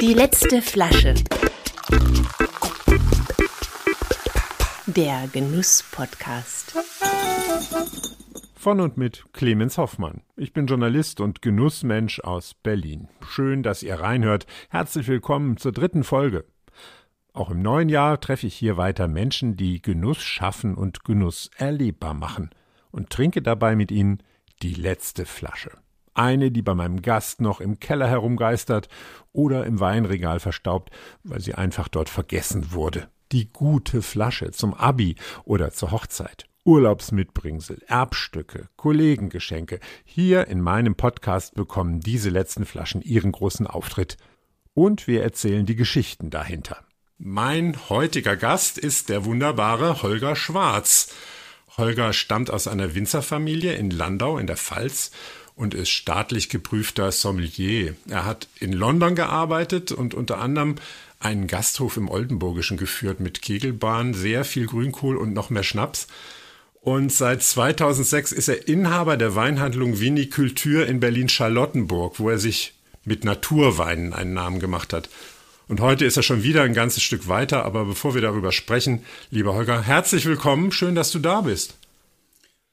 [0.00, 1.14] Die letzte Flasche.
[4.86, 6.76] Der Genuss-Podcast.
[8.56, 10.22] Von und mit Clemens Hoffmann.
[10.34, 13.06] Ich bin Journalist und Genussmensch aus Berlin.
[13.28, 14.46] Schön, dass ihr reinhört.
[14.68, 16.44] Herzlich willkommen zur dritten Folge.
[17.32, 22.14] Auch im neuen Jahr treffe ich hier weiter Menschen, die Genuss schaffen und Genuss erlebbar
[22.14, 22.50] machen
[22.90, 24.24] und trinke dabei mit ihnen
[24.62, 25.70] die letzte Flasche.
[26.18, 28.88] Eine, die bei meinem Gast noch im Keller herumgeistert
[29.32, 30.90] oder im Weinregal verstaubt,
[31.22, 33.08] weil sie einfach dort vergessen wurde.
[33.30, 36.46] Die gute Flasche zum Abi oder zur Hochzeit.
[36.64, 39.80] Urlaubsmitbringsel, Erbstücke, Kollegengeschenke.
[40.04, 44.16] Hier in meinem Podcast bekommen diese letzten Flaschen ihren großen Auftritt.
[44.74, 46.78] Und wir erzählen die Geschichten dahinter.
[47.16, 51.14] Mein heutiger Gast ist der wunderbare Holger Schwarz.
[51.76, 55.10] Holger stammt aus einer Winzerfamilie in Landau in der Pfalz
[55.58, 57.96] und ist staatlich geprüfter Sommelier.
[58.08, 60.76] Er hat in London gearbeitet und unter anderem
[61.18, 66.06] einen Gasthof im Oldenburgischen geführt mit Kegelbahn, sehr viel Grünkohl und noch mehr Schnaps.
[66.80, 73.24] Und seit 2006 ist er Inhaber der Weinhandlung Vinikultur in Berlin-Charlottenburg, wo er sich mit
[73.24, 75.08] Naturweinen einen Namen gemacht hat.
[75.66, 77.64] Und heute ist er schon wieder ein ganzes Stück weiter.
[77.64, 80.70] Aber bevor wir darüber sprechen, lieber Holger, herzlich willkommen.
[80.70, 81.74] Schön, dass du da bist.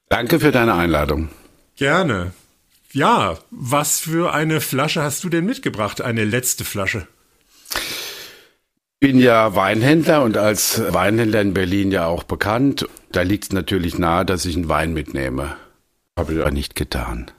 [0.08, 1.30] Danke für deine Einladung.
[1.78, 2.32] Gerne.
[2.96, 6.00] Ja, was für eine Flasche hast du denn mitgebracht?
[6.00, 7.08] Eine letzte Flasche.
[7.70, 12.88] Ich bin ja Weinhändler und als Weinhändler in Berlin ja auch bekannt.
[13.12, 15.58] Da liegt es natürlich nahe, dass ich einen Wein mitnehme.
[16.18, 17.30] Habe ich aber nicht getan.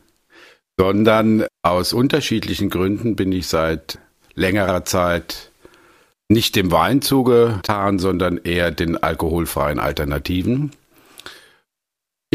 [0.76, 3.98] Sondern aus unterschiedlichen Gründen bin ich seit
[4.34, 5.52] längerer Zeit
[6.28, 10.72] nicht dem Wein zugetan, sondern eher den alkoholfreien Alternativen.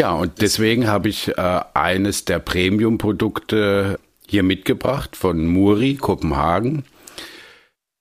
[0.01, 6.85] Ja, und deswegen habe ich äh, eines der Premium-Produkte hier mitgebracht von Muri, Kopenhagen.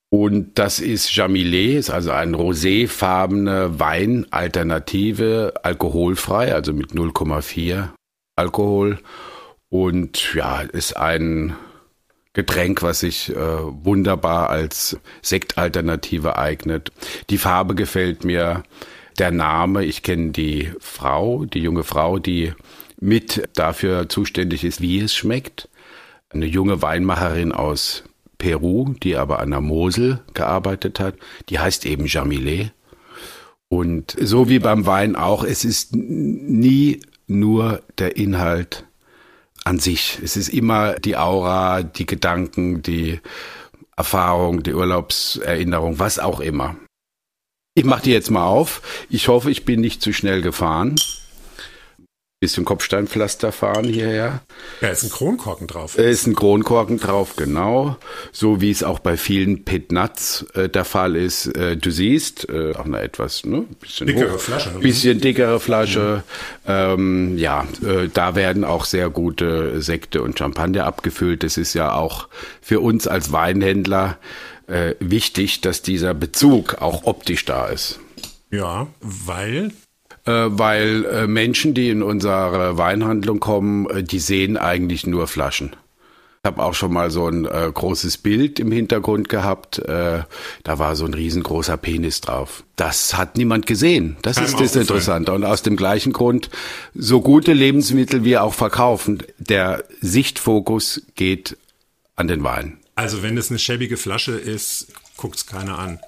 [0.08, 7.90] Und das ist Jamilé, ist also eine roséfarbene Weinalternative, alkoholfrei, also mit 0,4
[8.34, 8.98] Alkohol.
[9.68, 11.54] Und ja, ist ein
[12.32, 16.92] Getränk, was sich äh, wunderbar als Sektalternative eignet.
[17.28, 18.62] Die Farbe gefällt mir,
[19.20, 22.54] der Name, ich kenne die Frau, die junge Frau, die
[22.98, 25.68] mit dafür zuständig ist, wie es schmeckt.
[26.30, 28.04] Eine junge Weinmacherin aus
[28.38, 31.16] Peru, die aber an der Mosel gearbeitet hat.
[31.50, 32.70] Die heißt eben Jamilé.
[33.68, 38.86] Und so wie beim Wein auch, es ist nie nur der Inhalt
[39.64, 40.18] an sich.
[40.24, 43.20] Es ist immer die Aura, die Gedanken, die
[43.96, 46.76] Erfahrung, die Urlaubserinnerung, was auch immer.
[47.80, 48.82] Ich mache die jetzt mal auf.
[49.08, 50.96] Ich hoffe, ich bin nicht zu schnell gefahren
[52.40, 54.40] bisschen Kopfsteinpflaster fahren hierher.
[54.80, 55.98] Ja, ist ein Kronkorken drauf.
[55.98, 57.96] Äh, ist ein Kronkorken drauf, genau.
[58.32, 61.54] So wie es auch bei vielen Pit Nuts äh, der Fall ist.
[61.54, 64.70] Äh, du siehst, äh, auch eine etwas, ne, bisschen dickere hoch, Flasche.
[64.70, 64.78] Ne?
[64.78, 66.22] Bisschen dickere Flasche.
[66.64, 66.72] Mhm.
[66.72, 71.42] Ähm, ja, äh, da werden auch sehr gute Sekte und Champagner abgefüllt.
[71.42, 72.28] Das ist ja auch
[72.62, 74.16] für uns als Weinhändler
[74.70, 78.00] äh, wichtig, dass dieser Bezug auch optisch da ist.
[78.50, 79.72] Ja, weil
[80.26, 85.76] äh, weil äh, Menschen, die in unsere Weinhandlung kommen, äh, die sehen eigentlich nur Flaschen.
[86.42, 89.78] Ich habe auch schon mal so ein äh, großes Bild im Hintergrund gehabt.
[89.78, 90.22] Äh,
[90.62, 92.64] da war so ein riesengroßer Penis drauf.
[92.76, 94.16] Das hat niemand gesehen.
[94.22, 95.32] Das Kein ist das Interessante.
[95.32, 96.48] Und aus dem gleichen Grund,
[96.94, 101.58] so gute Lebensmittel wir auch verkaufen, der Sichtfokus geht
[102.16, 102.79] an den Wein.
[103.00, 105.98] Also wenn es eine schäbige Flasche ist, guckt es keiner an.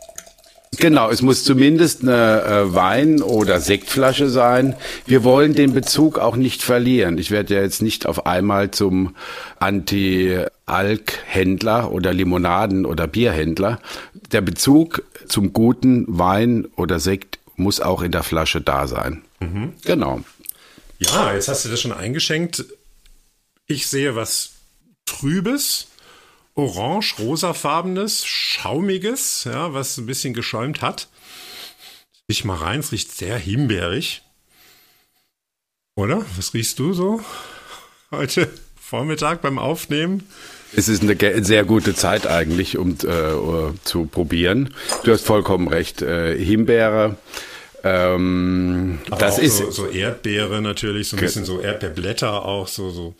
[0.76, 4.76] Genau, es muss zumindest eine äh, Wein- oder Sektflasche sein.
[5.06, 7.16] Wir wollen den Bezug auch nicht verlieren.
[7.16, 9.16] Ich werde ja jetzt nicht auf einmal zum
[9.58, 13.80] Anti-Alk-Händler oder Limonaden- oder Bierhändler.
[14.30, 19.22] Der Bezug zum guten Wein oder Sekt muss auch in der Flasche da sein.
[19.40, 19.72] Mhm.
[19.86, 20.20] Genau.
[20.98, 22.66] Ja, jetzt hast du das schon eingeschenkt.
[23.66, 24.50] Ich sehe was
[25.06, 25.86] Trübes
[26.54, 31.08] orange-rosafarbenes, schaumiges, ja, was ein bisschen geschäumt hat.
[32.28, 34.22] Riech mal rein, es riecht sehr himbeerig.
[35.94, 36.24] Oder?
[36.36, 37.20] Was riechst du so
[38.10, 38.48] heute
[38.80, 40.28] Vormittag beim Aufnehmen?
[40.74, 44.74] Es ist eine sehr gute Zeit eigentlich, um äh, zu probieren.
[45.04, 46.00] Du hast vollkommen recht.
[46.00, 47.16] Äh, Himbeere.
[47.84, 53.14] Ähm, das ist so, so, Erdbeere natürlich, so ein bisschen so Erdbeerblätter auch so so.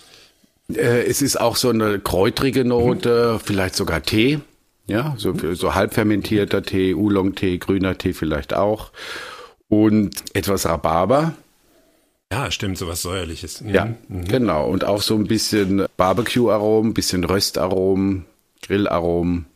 [0.69, 3.41] Äh, es ist auch so eine kräutrige Note, mhm.
[3.41, 4.41] vielleicht sogar Tee.
[4.87, 8.91] Ja, so, so halb fermentierter Tee, Oolong-Tee, grüner Tee vielleicht auch.
[9.69, 11.35] Und etwas Rhabarber.
[12.33, 13.61] Ja, stimmt, sowas säuerliches.
[13.61, 13.69] Mhm.
[13.71, 14.25] Ja, mhm.
[14.25, 14.69] genau.
[14.69, 18.25] Und auch so ein bisschen Barbecue-Aromen, bisschen Röstaromen,
[18.63, 19.47] Grillaromen.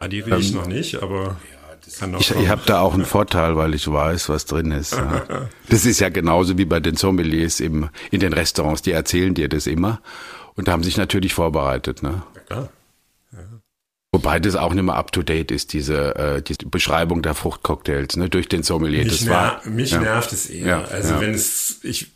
[0.00, 1.36] Ah, die ich ähm, noch nicht, aber
[2.18, 4.92] ich, ich habe da auch einen Vorteil, weil ich weiß, was drin ist.
[4.94, 5.24] Ja.
[5.68, 8.80] Das ist ja genauso wie bei den Sommeliers im, in den Restaurants.
[8.80, 10.00] Die erzählen dir das immer
[10.56, 12.02] und haben sich natürlich vorbereitet.
[12.02, 12.22] Ne?
[12.50, 12.68] Ja.
[14.10, 18.16] Wobei das auch nicht mehr up to date ist, diese, äh, diese Beschreibung der Fruchtcocktails,
[18.16, 19.04] ne, durch den Sommelier.
[19.04, 20.00] Mich, das ner war, mich ja.
[20.00, 20.66] nervt es eher.
[20.66, 21.20] Ja, also ja.
[21.20, 22.06] wenn es, ich,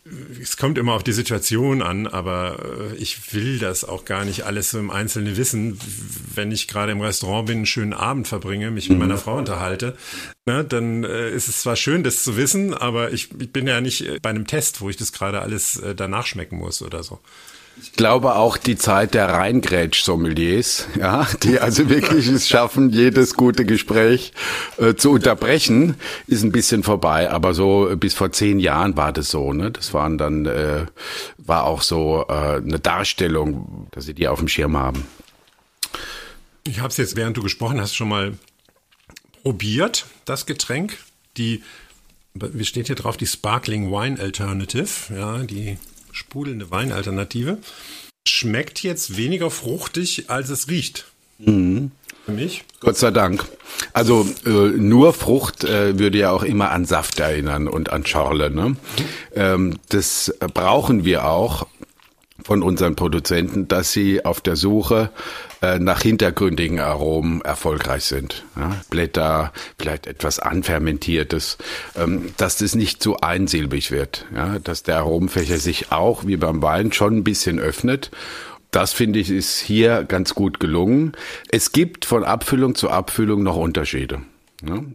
[0.41, 2.57] es kommt immer auf die Situation an, aber
[2.93, 5.79] äh, ich will das auch gar nicht alles so im Einzelnen wissen.
[6.33, 9.05] Wenn ich gerade im Restaurant bin, einen schönen Abend verbringe, mich mit mhm.
[9.05, 9.95] meiner Frau unterhalte,
[10.47, 13.81] ne, dann äh, ist es zwar schön, das zu wissen, aber ich, ich bin ja
[13.81, 17.03] nicht äh, bei einem Test, wo ich das gerade alles äh, danach schmecken muss oder
[17.03, 17.19] so.
[17.81, 23.65] Ich glaube auch die Zeit der Reingrätsch-Sommeliers, ja, die also wirklich es schaffen, jedes gute
[23.65, 24.31] Gespräch
[24.77, 25.95] äh, zu unterbrechen,
[26.27, 27.29] ist ein bisschen vorbei.
[27.29, 29.53] Aber so bis vor zehn Jahren war das so.
[29.53, 29.71] Ne?
[29.71, 30.85] Das waren dann äh,
[31.37, 35.05] war auch so äh, eine Darstellung, dass sie die auf dem Schirm haben.
[36.65, 38.37] Ich habe es jetzt, während du gesprochen hast, schon mal
[39.41, 40.97] probiert, das Getränk.
[41.37, 41.63] Die,
[42.33, 45.77] wie steht hier drauf, die Sparkling Wine Alternative, ja, die
[46.13, 47.57] sprudelnde Weinalternative.
[48.27, 51.05] Schmeckt jetzt weniger fruchtig, als es riecht.
[51.39, 51.91] Mhm.
[52.25, 52.63] Für mich.
[52.79, 53.45] Gott sei Dank.
[53.91, 58.49] Also äh, nur Frucht äh, würde ja auch immer an Saft erinnern und an Schorle.
[58.49, 58.77] Ne?
[59.35, 61.67] Ähm, das brauchen wir auch
[62.45, 65.09] von unseren Produzenten, dass sie auf der Suche
[65.63, 68.43] äh, nach hintergründigen Aromen erfolgreich sind.
[68.57, 71.57] Ja, Blätter, vielleicht etwas anfermentiertes,
[71.95, 76.61] ähm, dass das nicht zu einsilbig wird, ja, dass der Aromenfächer sich auch wie beim
[76.61, 78.11] Wein schon ein bisschen öffnet
[78.71, 81.11] das finde ich ist hier ganz gut gelungen.
[81.51, 84.23] Es gibt von Abfüllung zu Abfüllung noch Unterschiede.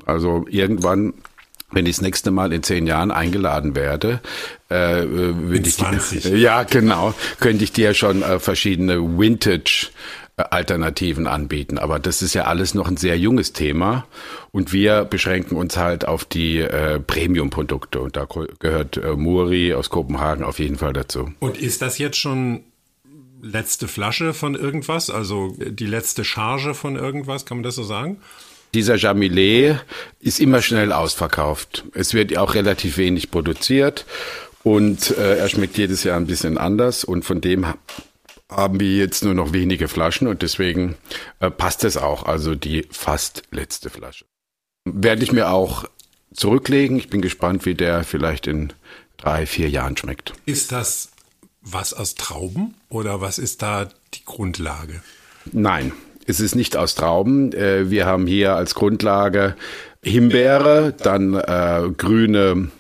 [0.05, 1.15] Also irgendwann
[1.71, 4.21] wenn ich das nächste Mal in zehn Jahren eingeladen werde,
[4.69, 6.23] äh, würde ich 20.
[6.23, 9.91] Die, ja genau, könnte ich dir schon äh, verschiedene Vintage
[10.39, 11.79] Alternativen anbieten.
[11.79, 14.07] Aber das ist ja alles noch ein sehr junges Thema
[14.53, 18.27] und wir beschränken uns halt auf die äh, Premium-Produkte und da
[18.59, 21.33] gehört äh, Muri aus Kopenhagen auf jeden Fall dazu.
[21.41, 22.65] Und ist das jetzt schon
[23.41, 28.19] letzte Flasche von irgendwas, also die letzte Charge von irgendwas, kann man das so sagen?
[28.75, 29.81] Dieser Jamilet
[30.21, 31.85] ist immer schnell ausverkauft.
[31.95, 34.05] Es wird auch relativ wenig produziert
[34.63, 37.67] und äh, er schmeckt jedes Jahr ein bisschen anders und von dem
[38.51, 40.97] haben wir jetzt nur noch wenige Flaschen und deswegen
[41.41, 44.25] äh, passt es auch, also die fast letzte Flasche.
[44.85, 45.85] Werde ich mir auch
[46.33, 46.97] zurücklegen.
[46.97, 48.73] Ich bin gespannt, wie der vielleicht in
[49.17, 50.33] drei, vier Jahren schmeckt.
[50.47, 51.11] Ist das
[51.61, 55.03] was aus Trauben oder was ist da die Grundlage?
[55.53, 55.93] Nein,
[56.27, 57.53] es ist nicht aus Trauben.
[57.53, 59.57] Äh, wir haben hier als Grundlage
[60.03, 62.71] Himbeere, dann äh, grüne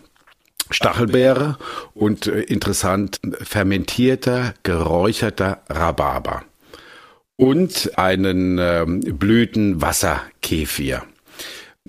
[0.70, 1.56] Stachelbeere
[1.94, 6.44] und äh, interessant fermentierter, geräucherter Rhabarber
[7.36, 11.02] und einen ähm, Blütenwasserkefir.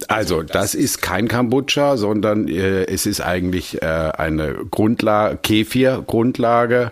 [0.08, 6.92] Also das ist kein Kombucha, sondern äh, es ist eigentlich äh, eine Grundlage, Kefir-Grundlage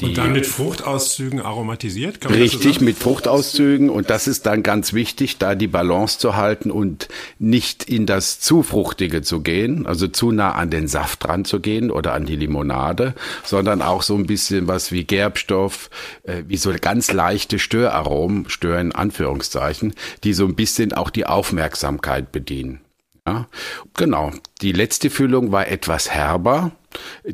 [0.00, 2.20] die und dann mit Fruchtauszügen aromatisiert?
[2.20, 3.90] Kann man richtig, so mit Fruchtauszügen.
[3.90, 7.08] Und das ist dann ganz wichtig, da die Balance zu halten und
[7.38, 11.60] nicht in das zu Fruchtige zu gehen, also zu nah an den Saft dran zu
[11.60, 13.14] gehen oder an die Limonade,
[13.44, 15.90] sondern auch so ein bisschen was wie Gerbstoff,
[16.24, 21.26] äh, wie so ganz leichte Störaromen, Stör in Anführungszeichen, die so ein bisschen auch die
[21.26, 22.80] Aufmerksamkeit bedienen.
[23.26, 23.46] Ja,
[23.94, 24.32] genau.
[24.60, 26.72] Die letzte Füllung war etwas herber.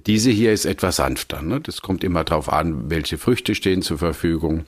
[0.06, 1.42] Diese hier ist etwas sanfter.
[1.42, 1.60] Ne?
[1.60, 4.64] Das kommt immer darauf an, welche Früchte stehen zur Verfügung.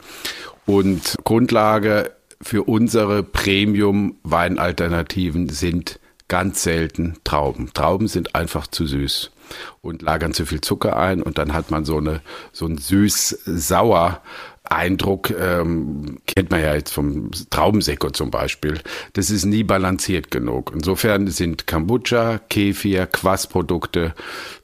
[0.67, 7.73] Und Grundlage für unsere Premium-Weinalternativen sind ganz selten Trauben.
[7.75, 9.31] Trauben sind einfach zu süß
[9.83, 12.23] und lagern zu viel Zucker ein und dann hat man so eine
[12.53, 14.23] so ein süß-sauer
[14.65, 18.81] Eindruck ähm, kennt man ja jetzt vom Traubensekko zum Beispiel.
[19.13, 20.73] Das ist nie balanciert genug.
[20.75, 24.15] Insofern sind Kombucha, Kefir, Quassprodukte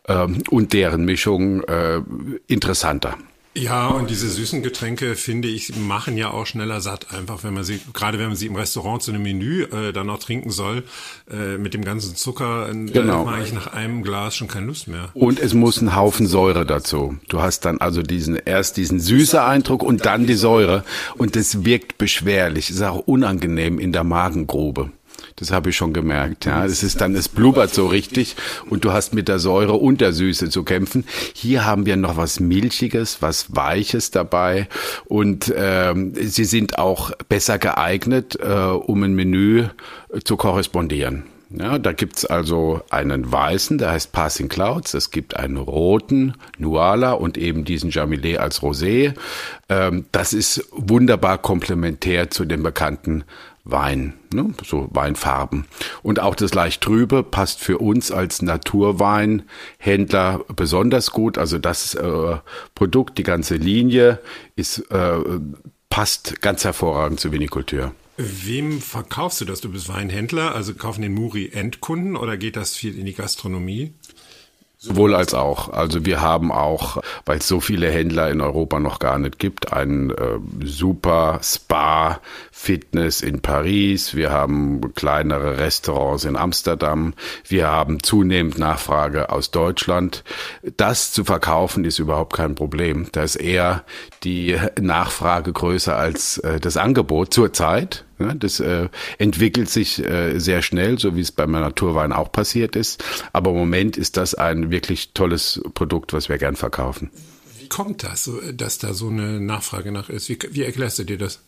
[0.09, 2.00] ähm, und deren Mischung äh,
[2.47, 3.17] interessanter.
[3.59, 7.12] Ja, und diese süßen Getränke, finde ich, machen ja auch schneller satt.
[7.12, 10.07] Einfach, wenn man sie, gerade wenn man sie im Restaurant zu einem Menü äh, dann
[10.07, 10.85] noch trinken soll,
[11.29, 13.25] äh, mit dem ganzen Zucker, äh, genau.
[13.25, 15.09] da ich nach einem Glas schon keine Lust mehr.
[15.15, 17.17] Und es muss ein Haufen Säure dazu.
[17.29, 20.85] Du hast dann also diesen, erst diesen süßen Eindruck und dann die Säure.
[21.17, 24.93] Und das wirkt beschwerlich, ist auch unangenehm in der Magengrube.
[25.38, 26.47] Das habe ich schon gemerkt.
[26.47, 28.37] Ja, es ist dann, es blubbert so richtig
[28.68, 31.04] und du hast mit der Säure und der Süße zu kämpfen.
[31.35, 34.68] Hier haben wir noch was Milchiges, was Weiches dabei
[35.07, 39.66] und ähm, sie sind auch besser geeignet, äh, um ein Menü
[40.25, 41.25] zu korrespondieren.
[41.50, 44.92] Ja, da gibt's also einen weißen, der heißt Passing Clouds.
[44.92, 49.14] Es gibt einen roten Nuala und eben diesen Jamilet als Rosé.
[49.71, 53.25] Ähm, das ist wunderbar komplementär zu dem bekannten
[53.65, 54.55] Wein, ne?
[54.65, 55.67] so Weinfarben.
[56.03, 61.38] Und auch das leicht trübe passt für uns als Naturweinhändler besonders gut.
[61.38, 62.37] Also das äh,
[62.75, 64.21] Produkt, die ganze Linie
[64.57, 65.19] ist äh,
[65.91, 67.95] passt ganz hervorragend zur Vinikultur.
[68.17, 69.61] Wem verkaufst du das?
[69.61, 73.93] Du bist Weinhändler, also kaufen den Muri Endkunden oder geht das viel in die Gastronomie?
[74.80, 75.70] Sowohl als auch.
[75.70, 79.73] Also wir haben auch, weil es so viele Händler in Europa noch gar nicht gibt,
[79.73, 82.20] ein äh, super Spa,
[82.52, 84.14] Fitness in Paris.
[84.14, 87.14] Wir haben kleinere Restaurants in Amsterdam.
[87.44, 90.23] Wir haben zunehmend Nachfrage aus Deutschland.
[90.76, 93.08] Das zu verkaufen ist überhaupt kein Problem.
[93.11, 93.82] Da ist eher
[94.23, 98.04] die Nachfrage größer als äh, das Angebot zurzeit.
[98.19, 103.03] Das äh, entwickelt sich äh, sehr schnell, so wie es beim Naturwein auch passiert ist.
[103.33, 107.11] Aber im Moment ist das ein wirklich tolles Produkt, was wir gern verkaufen.
[107.59, 110.29] Wie kommt das, dass da so eine Nachfrage nach ist?
[110.29, 111.41] Wie, wie erklärst du dir das?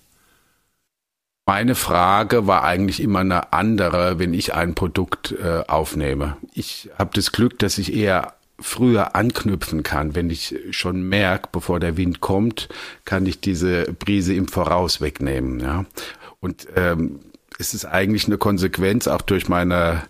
[1.47, 6.37] Meine Frage war eigentlich immer eine andere, wenn ich ein Produkt äh, aufnehme.
[6.55, 10.15] Ich habe das Glück, dass ich eher früher anknüpfen kann.
[10.15, 12.69] Wenn ich schon merke, bevor der Wind kommt,
[13.05, 15.61] kann ich diese Brise im Voraus wegnehmen.
[15.61, 15.87] Ja?
[16.41, 17.21] Und ähm,
[17.59, 20.03] es ist eigentlich eine Konsequenz auch durch meine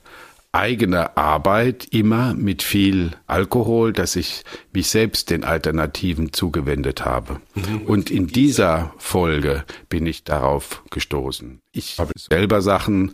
[0.53, 7.41] eigene Arbeit immer mit viel Alkohol, dass ich mich selbst den Alternativen zugewendet habe.
[7.55, 7.83] Mhm.
[7.87, 11.61] Und in dieser Folge bin ich darauf gestoßen.
[11.73, 13.13] Ich habe selber Sachen,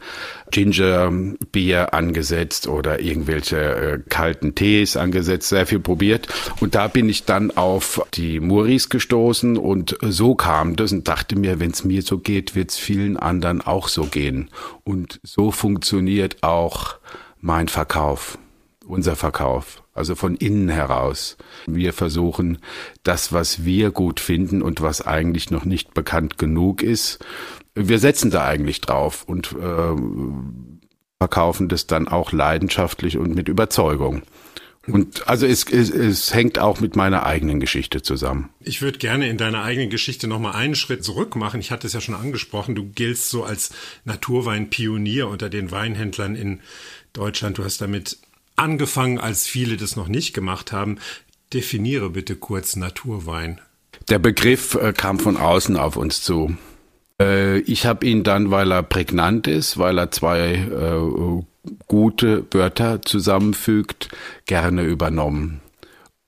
[0.50, 1.12] Ginger,
[1.52, 6.28] Bier angesetzt oder irgendwelche äh, kalten Tees angesetzt, sehr viel probiert.
[6.60, 11.36] Und da bin ich dann auf die Muris gestoßen und so kam das und dachte
[11.36, 14.50] mir, wenn es mir so geht, wird es vielen anderen auch so gehen.
[14.84, 16.96] Und so funktioniert auch
[17.40, 18.38] mein Verkauf,
[18.86, 21.36] unser Verkauf, also von innen heraus.
[21.66, 22.58] Wir versuchen
[23.02, 27.24] das, was wir gut finden und was eigentlich noch nicht bekannt genug ist,
[27.76, 29.94] wir setzen da eigentlich drauf und äh,
[31.18, 34.22] verkaufen das dann auch leidenschaftlich und mit Überzeugung.
[34.86, 38.50] Und also es, es, es hängt auch mit meiner eigenen Geschichte zusammen.
[38.60, 41.60] Ich würde gerne in deiner eigenen Geschichte nochmal einen Schritt zurück machen.
[41.60, 43.70] Ich hatte es ja schon angesprochen, du giltst so als
[44.04, 46.60] Naturweinpionier unter den Weinhändlern in
[47.12, 47.58] Deutschland.
[47.58, 48.18] Du hast damit
[48.56, 50.98] angefangen, als viele das noch nicht gemacht haben.
[51.52, 53.60] Definiere bitte kurz Naturwein.
[54.08, 56.56] Der Begriff äh, kam von außen auf uns zu.
[57.20, 61.42] Äh, ich habe ihn dann, weil er prägnant ist, weil er zwei äh,
[61.86, 64.08] gute Wörter zusammenfügt,
[64.46, 65.60] gerne übernommen.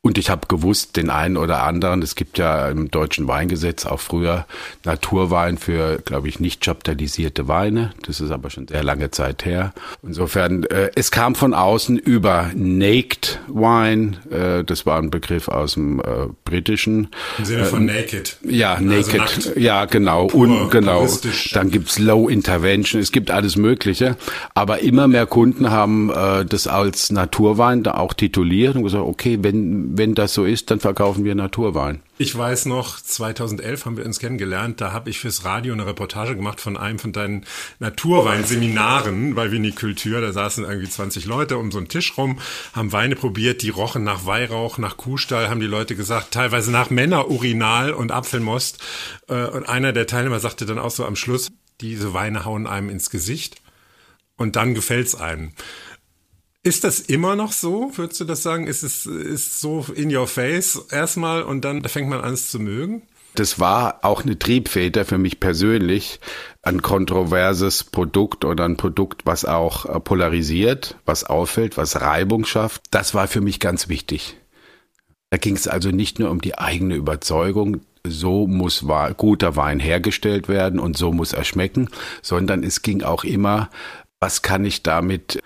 [0.09, 4.00] Und ich habe gewusst, den einen oder anderen, es gibt ja im deutschen Weingesetz auch
[4.00, 4.47] früher
[4.83, 7.93] Naturwein für, glaube ich, nicht chaptalisierte Weine.
[8.07, 9.75] Das ist aber schon sehr lange Zeit her.
[10.03, 14.12] Insofern, äh, es kam von außen über Naked Wine.
[14.31, 16.05] Äh, das war ein Begriff aus dem äh,
[16.47, 17.09] britischen.
[17.37, 18.38] Im Sinne von äh, Naked.
[18.49, 19.15] Ja, also Naked.
[19.15, 19.57] Nackt.
[19.59, 20.29] Ja, genau.
[20.29, 21.07] Und genau.
[21.53, 23.03] Dann gibt's Low Intervention.
[23.03, 24.17] Es gibt alles Mögliche.
[24.55, 29.37] Aber immer mehr Kunden haben äh, das als Naturwein da auch tituliert und gesagt, okay,
[29.43, 32.00] wenn wenn das so ist, dann verkaufen wir Naturwein.
[32.17, 36.35] Ich weiß noch, 2011 haben wir uns kennengelernt, da habe ich fürs Radio eine Reportage
[36.35, 37.45] gemacht von einem von deinen
[37.78, 40.21] Naturweinseminaren bei Vinikultur.
[40.21, 42.38] Da saßen irgendwie 20 Leute um so einen Tisch rum,
[42.73, 46.90] haben Weine probiert, die rochen nach Weihrauch, nach Kuhstall, haben die Leute gesagt, teilweise nach
[46.90, 48.78] Männerurinal und Apfelmost.
[49.28, 51.49] Äh, und einer der Teilnehmer sagte dann auch so am Schluss,
[51.81, 53.61] diese Weine hauen einem ins Gesicht
[54.37, 55.52] und dann gefällt's einem.
[56.69, 57.93] Ist das immer noch so?
[57.95, 58.67] Würdest du das sagen?
[58.67, 62.61] Ist es ist so in your face erstmal und dann fängt man an es zu
[62.61, 63.05] mögen?
[63.37, 66.21] Das war auch eine Triebfeder für mich persönlich,
[66.61, 72.83] ein kontroverses Produkt oder ein Produkt, was auch äh, polarisiert, was auffällt, was Reibung schafft.
[72.91, 74.37] Das war für mich ganz wichtig.
[75.31, 78.85] Da ging es also nicht nur um die eigene Überzeugung, so muss
[79.17, 81.89] guter Wein hergestellt werden und so muss er schmecken,
[82.21, 83.71] sondern es ging auch immer,
[84.21, 85.41] was kann ich damit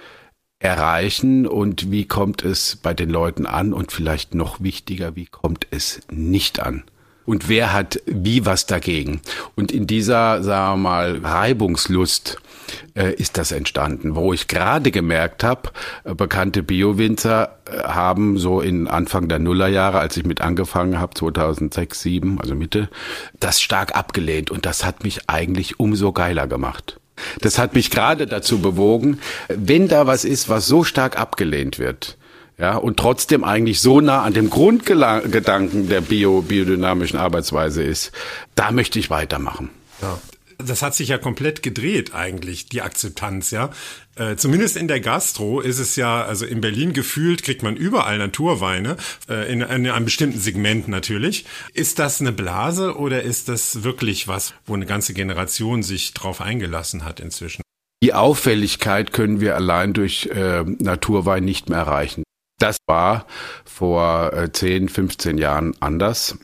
[0.62, 5.66] erreichen und wie kommt es bei den Leuten an und vielleicht noch wichtiger, wie kommt
[5.71, 6.85] es nicht an?
[7.25, 9.21] Und wer hat wie was dagegen?
[9.54, 12.38] Und in dieser, sagen wir mal, Reibungslust
[12.95, 15.71] äh, ist das entstanden, wo ich gerade gemerkt habe,
[16.04, 21.14] äh, bekannte Bio-Winzer äh, haben so in Anfang der Nullerjahre, als ich mit angefangen habe,
[21.14, 22.88] 2006, 2007, also Mitte,
[23.38, 26.99] das stark abgelehnt und das hat mich eigentlich umso geiler gemacht.
[27.41, 32.17] Das hat mich gerade dazu bewogen, wenn da was ist, was so stark abgelehnt wird,
[32.59, 38.12] ja, und trotzdem eigentlich so nah an dem Grundgedanken der bio, biodynamischen Arbeitsweise ist,
[38.55, 39.71] da möchte ich weitermachen.
[40.00, 40.19] Ja.
[40.66, 43.71] Das hat sich ja komplett gedreht eigentlich, die Akzeptanz, ja.
[44.14, 48.19] Äh, zumindest in der Gastro ist es ja, also in Berlin gefühlt kriegt man überall
[48.19, 48.97] Naturweine,
[49.28, 51.47] äh, in, in einem bestimmten Segment natürlich.
[51.73, 56.40] Ist das eine Blase oder ist das wirklich was, wo eine ganze Generation sich drauf
[56.40, 57.62] eingelassen hat inzwischen?
[58.02, 62.25] Die Auffälligkeit können wir allein durch äh, Naturwein nicht mehr erreichen.
[62.59, 63.26] Das war
[63.64, 66.37] vor äh, 10, 15 Jahren anders.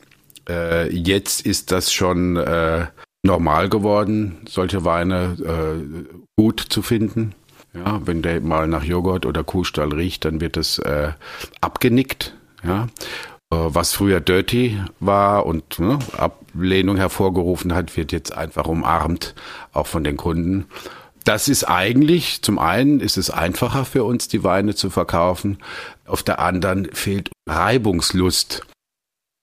[0.49, 2.87] Äh, jetzt ist das schon äh,
[3.23, 6.05] normal geworden, solche Weine äh,
[6.37, 7.35] gut zu finden.
[7.73, 11.11] Ja, wenn der mal nach Joghurt oder Kuhstall riecht, dann wird es äh,
[11.61, 12.35] abgenickt.
[12.63, 12.87] Ja,
[13.51, 19.35] äh, was früher dirty war und ne, Ablehnung hervorgerufen hat, wird jetzt einfach umarmt,
[19.71, 20.65] auch von den Kunden.
[21.25, 25.59] Das ist eigentlich, zum einen ist es einfacher für uns, die Weine zu verkaufen.
[26.07, 28.65] Auf der anderen fehlt Reibungslust.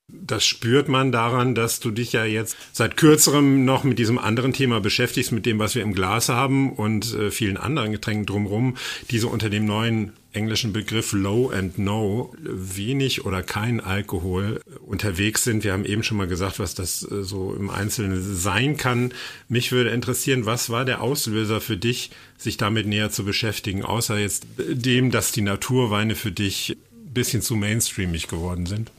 [0.08, 4.52] Das spürt man daran, dass du dich ja jetzt seit kürzerem noch mit diesem anderen
[4.52, 8.76] Thema beschäftigst, mit dem, was wir im Glas haben und äh, vielen anderen Getränken drumherum,
[9.10, 15.42] die so unter dem neuen englischen Begriff Low and No wenig oder kein Alkohol unterwegs
[15.42, 15.64] sind.
[15.64, 19.12] Wir haben eben schon mal gesagt, was das äh, so im Einzelnen sein kann.
[19.48, 24.18] Mich würde interessieren, was war der Auslöser für dich, sich damit näher zu beschäftigen, außer
[24.18, 28.92] jetzt dem, dass die Naturweine für dich ein bisschen zu mainstreamig geworden sind?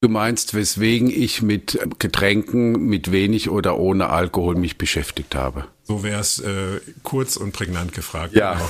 [0.00, 5.64] Du meinst, weswegen ich mit Getränken mit wenig oder ohne Alkohol mich beschäftigt habe?
[5.82, 8.32] So wäre es äh, kurz und prägnant gefragt.
[8.32, 8.60] Ja,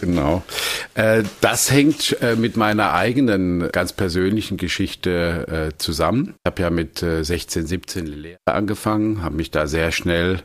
[0.00, 0.42] genau.
[0.94, 1.06] genau.
[1.18, 6.34] Äh, das hängt äh, mit meiner eigenen ganz persönlichen Geschichte äh, zusammen.
[6.44, 10.42] Ich habe ja mit 16, 17 Lehre angefangen, habe mich da sehr schnell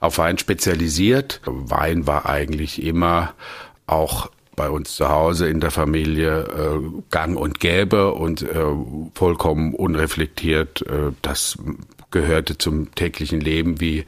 [0.00, 1.40] auf Wein spezialisiert.
[1.46, 3.32] Wein war eigentlich immer
[3.86, 8.64] auch bei uns zu Hause in der Familie äh, gang und gäbe und äh,
[9.14, 10.82] vollkommen unreflektiert.
[10.82, 11.56] Äh, das
[12.10, 14.04] gehörte zum täglichen Leben wie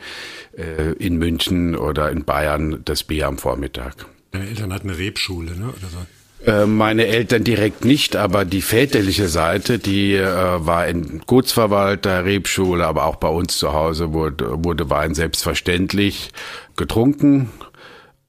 [0.56, 4.06] äh, in München oder in Bayern das Bier am Vormittag.
[4.32, 5.68] Deine Eltern hatten eine Rebschule, ne?
[5.68, 6.50] Oder so?
[6.50, 12.86] Äh, meine Eltern direkt nicht, aber die väterliche Seite, die äh, war in Gutsverwalter, Rebschule,
[12.86, 16.30] aber auch bei uns zu Hause wurde, wurde Wein selbstverständlich
[16.76, 17.50] getrunken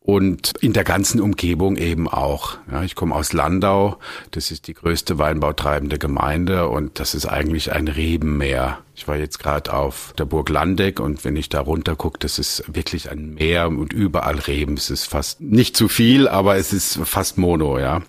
[0.02, 2.58] und in der ganzen Umgebung eben auch.
[2.72, 3.98] Ja, ich komme aus Landau,
[4.32, 8.80] das ist die größte weinbautreibende Gemeinde und das ist eigentlich ein Rebenmeer.
[9.02, 12.38] Ich war jetzt gerade auf der Burg Landeck und wenn ich da runter gucke, das
[12.38, 14.76] ist wirklich ein Meer und überall Reben.
[14.76, 18.04] Es ist fast nicht zu viel, aber es ist fast Mono, ja.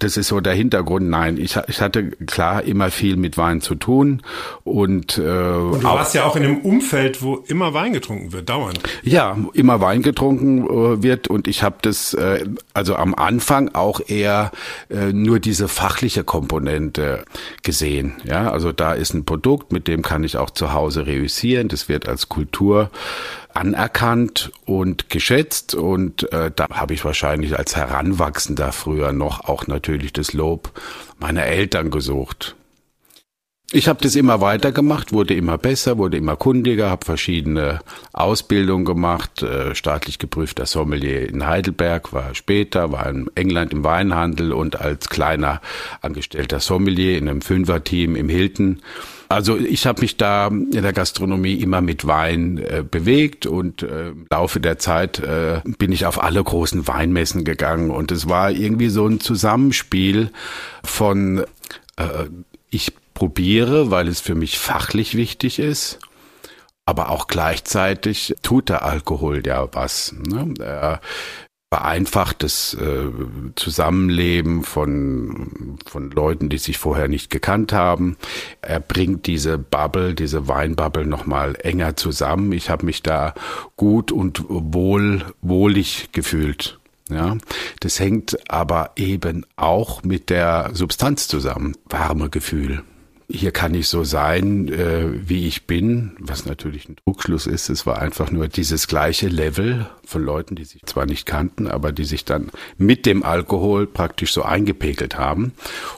[0.00, 1.08] Das ist so der Hintergrund.
[1.08, 4.22] Nein, ich, ich hatte klar immer viel mit Wein zu tun
[4.64, 8.48] und, äh, und du warst ja auch in einem Umfeld, wo immer Wein getrunken wird,
[8.48, 8.80] dauernd.
[9.04, 14.00] Ja, immer Wein getrunken äh, wird und ich habe das äh, also am Anfang auch
[14.04, 14.50] eher
[14.90, 17.24] äh, nur diese fachliche Komponente
[17.62, 18.14] gesehen.
[18.24, 21.68] Ja, also da ist ein Produkt, mit dem kann ich auch zu Hause reüssieren.
[21.68, 22.90] Das wird als Kultur
[23.52, 30.12] anerkannt und geschätzt und äh, da habe ich wahrscheinlich als Heranwachsender früher noch auch natürlich
[30.12, 30.72] das Lob
[31.20, 32.56] meiner Eltern gesucht.
[33.72, 37.80] Ich habe das immer weitergemacht, wurde immer besser, wurde immer kundiger, habe verschiedene
[38.12, 44.52] Ausbildungen gemacht, äh, staatlich geprüfter Sommelier in Heidelberg, war später, war in England im Weinhandel
[44.52, 45.60] und als kleiner
[46.02, 48.80] angestellter Sommelier in einem Fünferteam im Hilton
[49.34, 54.10] also ich habe mich da in der Gastronomie immer mit Wein äh, bewegt und äh,
[54.10, 58.52] im Laufe der Zeit äh, bin ich auf alle großen Weinmessen gegangen und es war
[58.52, 60.30] irgendwie so ein Zusammenspiel
[60.84, 61.44] von
[61.96, 62.26] äh,
[62.70, 65.98] ich probiere, weil es für mich fachlich wichtig ist
[66.86, 70.14] aber auch gleichzeitig tut der Alkohol ja was.
[70.26, 71.00] Ne?
[71.74, 73.10] Er vereinfacht das äh,
[73.56, 78.16] Zusammenleben von, von Leuten, die sich vorher nicht gekannt haben.
[78.62, 82.52] Er bringt diese Bubble, diese Weinbubble nochmal enger zusammen.
[82.52, 83.34] Ich habe mich da
[83.76, 86.78] gut und wohl, wohlig gefühlt.
[87.10, 87.38] Ja,
[87.80, 91.76] das hängt aber eben auch mit der Substanz zusammen.
[91.86, 92.84] Warme Gefühl
[93.28, 97.68] hier kann ich so sein, äh, wie ich bin, was natürlich ein Trugschluss ist.
[97.68, 101.92] Es war einfach nur dieses gleiche Level von Leuten, die sich zwar nicht kannten, aber
[101.92, 105.52] die sich dann mit dem Alkohol praktisch so eingepegelt haben.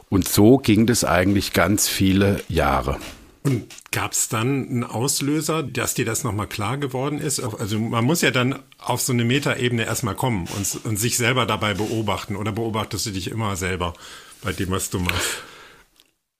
[0.09, 2.97] Und so ging das eigentlich ganz viele Jahre.
[3.43, 7.39] Und gab es dann einen Auslöser, dass dir das nochmal klar geworden ist?
[7.39, 11.45] Also man muss ja dann auf so eine Metaebene erstmal kommen und, und sich selber
[11.45, 12.35] dabei beobachten.
[12.35, 13.93] Oder beobachtest du dich immer selber
[14.41, 15.43] bei dem, was du machst?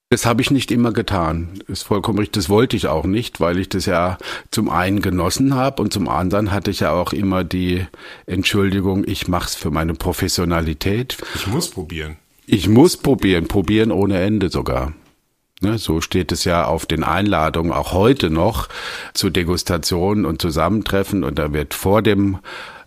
[0.10, 1.60] Das habe ich nicht immer getan.
[1.68, 2.44] Ist vollkommen richtig.
[2.44, 4.18] Das wollte ich auch nicht, weil ich das ja
[4.52, 7.86] zum einen genossen habe und zum anderen hatte ich ja auch immer die
[8.26, 11.18] Entschuldigung, ich mache es für meine Professionalität.
[11.36, 12.16] Ich muss probieren.
[12.46, 14.94] Ich muss probieren, probieren ohne Ende sogar.
[15.60, 18.70] Ne, so steht es ja auf den Einladungen auch heute noch
[19.14, 22.38] zu Degustationen und Zusammentreffen und da wird vor dem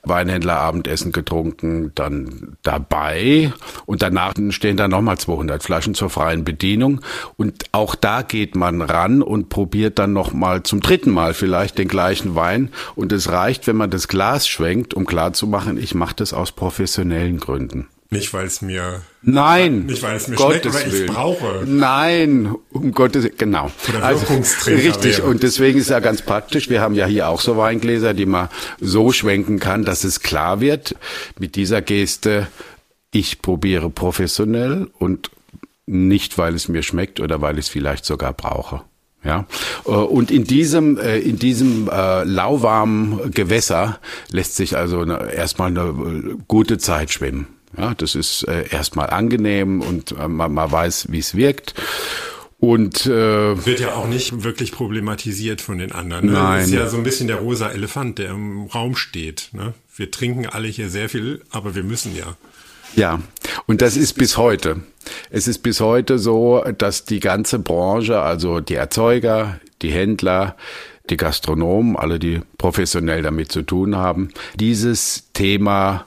[0.03, 3.53] Weinhändlerabendessen getrunken, dann dabei.
[3.87, 7.01] Und danach stehen da nochmal 200 Flaschen zur freien Bedienung.
[7.37, 11.89] Und auch da geht man ran und probiert dann nochmal zum dritten Mal vielleicht den
[11.89, 12.71] gleichen Wein.
[12.95, 17.39] Und es reicht, wenn man das Glas schwenkt, um klarzumachen, ich mache das aus professionellen
[17.39, 17.87] Gründen.
[18.13, 19.03] Nicht, weil es mir.
[19.23, 19.87] Nein.
[19.87, 21.07] Nicht, weil es mir Gottes schmeckt, ich Willen.
[21.15, 21.63] brauche.
[21.65, 23.37] Nein, um Gottes Willen.
[23.39, 23.71] Genau.
[23.89, 24.27] Oder Also,
[24.67, 25.19] richtig.
[25.19, 25.29] wäre.
[25.29, 26.69] Und deswegen ist ja ganz praktisch.
[26.69, 28.49] Wir haben ja hier auch so Weingläser, die man
[28.81, 30.97] so schwenken kann, dass es klar wird.
[31.39, 32.49] Mit dieser Geste,
[33.13, 35.31] ich probiere professionell und
[35.87, 38.83] nicht, weil es mir schmeckt oder weil ich es vielleicht sogar brauche.
[39.23, 39.47] Ja,
[39.85, 43.99] Äh, und in diesem äh, in diesem äh, lauwarmen Gewässer
[44.31, 47.47] lässt sich also erstmal eine äh, gute Zeit schwimmen.
[47.77, 51.75] Ja, das ist äh, erstmal angenehm und äh, man, man weiß, wie es wirkt.
[52.59, 56.27] Und äh, Wird ja auch nicht wirklich problematisiert von den anderen.
[56.27, 56.33] Ne?
[56.33, 56.59] Nein.
[56.59, 59.49] Das ist ja so ein bisschen der rosa Elefant, der im Raum steht.
[59.53, 59.73] Ne?
[59.97, 62.37] Wir trinken alle hier sehr viel, aber wir müssen ja.
[62.97, 63.21] Ja,
[63.67, 64.81] und das ist bis heute.
[65.31, 70.57] Es ist bis heute so, dass die ganze Branche, also die Erzeuger, die Händler,
[71.09, 76.07] die Gastronomen, alle, die professionell damit zu tun haben, dieses Thema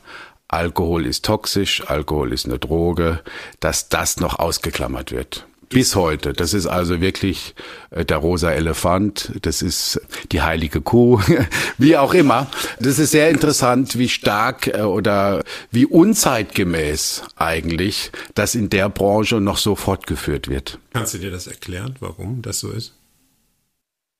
[0.53, 3.21] Alkohol ist toxisch, Alkohol ist eine Droge,
[3.59, 5.47] dass das noch ausgeklammert wird.
[5.69, 6.33] Bis heute.
[6.33, 7.55] Das ist also wirklich
[7.89, 9.99] äh, der rosa Elefant, das ist
[10.31, 11.19] die heilige Kuh,
[11.79, 12.45] wie auch immer.
[12.79, 19.41] Das ist sehr interessant, wie stark äh, oder wie unzeitgemäß eigentlich das in der Branche
[19.41, 20.77] noch so fortgeführt wird.
[20.93, 22.93] Kannst du dir das erklären, warum das so ist?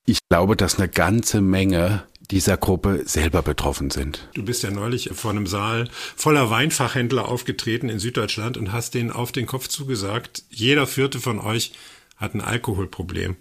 [0.06, 4.28] Ich glaube, dass eine ganze Menge dieser Gruppe selber betroffen sind.
[4.34, 9.12] Du bist ja neulich vor einem Saal voller Weinfachhändler aufgetreten in Süddeutschland und hast denen
[9.12, 11.74] auf den Kopf zugesagt, jeder vierte von euch
[12.18, 13.36] hat ein Alkoholproblem.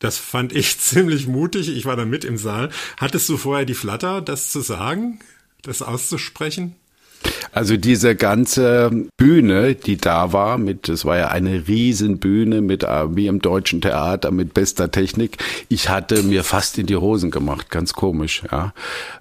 [0.00, 1.68] Das fand ich ziemlich mutig.
[1.68, 2.70] Ich war da mit im Saal.
[2.96, 5.20] Hattest du vorher die Flatter, das zu sagen,
[5.62, 6.74] das auszusprechen?
[7.56, 13.16] Also diese ganze Bühne, die da war, mit, es war ja eine Riesenbühne mit, äh,
[13.16, 15.38] wie im deutschen Theater, mit bester Technik.
[15.70, 18.74] Ich hatte mir fast in die Hosen gemacht, ganz komisch, ja.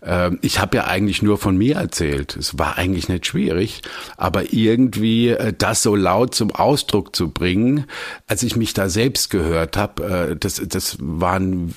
[0.04, 2.36] Ähm, Ich habe ja eigentlich nur von mir erzählt.
[2.36, 3.82] Es war eigentlich nicht schwierig,
[4.18, 7.86] aber irgendwie äh, das so laut zum Ausdruck zu bringen,
[8.28, 11.74] als ich mich da selbst gehört habe, das, das waren,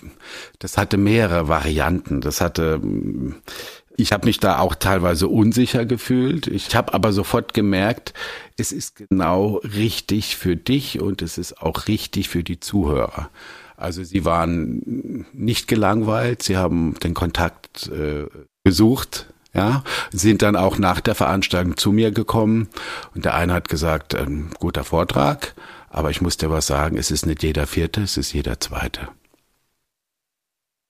[0.58, 2.20] das hatte mehrere Varianten.
[2.20, 2.80] Das hatte
[3.98, 6.46] ich habe mich da auch teilweise unsicher gefühlt.
[6.46, 8.14] Ich habe aber sofort gemerkt,
[8.56, 13.28] es ist genau richtig für dich und es ist auch richtig für die Zuhörer.
[13.76, 18.26] Also sie waren nicht gelangweilt, sie haben den Kontakt äh,
[18.64, 19.82] gesucht, ja,
[20.12, 22.68] sind dann auch nach der Veranstaltung zu mir gekommen
[23.16, 25.54] und der eine hat gesagt, ähm, guter Vortrag,
[25.90, 29.08] aber ich muss dir was sagen, es ist nicht jeder Vierte, es ist jeder Zweite.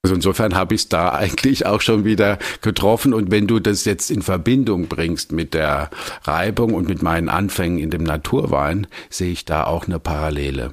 [0.09, 3.13] Also insofern habe ich es da eigentlich auch schon wieder getroffen.
[3.13, 5.91] Und wenn du das jetzt in Verbindung bringst mit der
[6.23, 10.73] Reibung und mit meinen Anfängen in dem Naturwein, sehe ich da auch eine Parallele.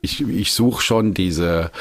[0.00, 1.72] Ich, ich suche schon diese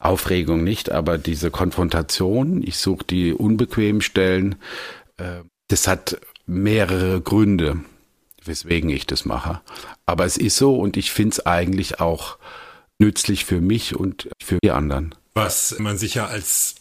[0.00, 2.60] Aufregung nicht, aber diese Konfrontation.
[2.66, 4.56] Ich suche die unbequemen Stellen.
[5.18, 7.84] Äh, Das hat mehrere Gründe,
[8.44, 9.60] weswegen ich das mache.
[10.06, 12.36] Aber es ist so und ich finde es eigentlich auch
[12.98, 16.76] nützlich für mich und für die anderen was man sich ja als